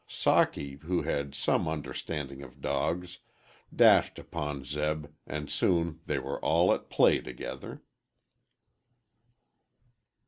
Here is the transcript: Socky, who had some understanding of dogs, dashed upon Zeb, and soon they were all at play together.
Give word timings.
Socky, 0.09 0.81
who 0.81 1.03
had 1.03 1.35
some 1.35 1.67
understanding 1.67 2.41
of 2.41 2.59
dogs, 2.59 3.19
dashed 3.71 4.17
upon 4.17 4.65
Zeb, 4.65 5.05
and 5.27 5.47
soon 5.47 5.99
they 6.07 6.17
were 6.17 6.39
all 6.43 6.73
at 6.73 6.89
play 6.89 7.19
together. 7.21 7.83